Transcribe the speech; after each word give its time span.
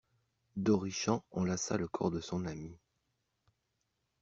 D'Orichamps 0.55 1.23
enlaça 1.29 1.77
le 1.77 1.87
corps 1.87 2.09
de 2.09 2.21
son 2.21 2.47
ami. 2.47 2.75